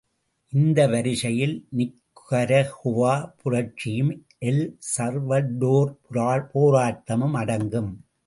இந்த 0.53 0.87
வரிசையில் 0.87 1.53
நிக்கரகுவா 1.77 3.29
புரட்சியும், 3.41 4.11
எல் 4.39 4.63
சவ்வடோர் 4.79 5.91
போராட்டமும் 6.53 7.33
அடங்கும். 7.33 7.91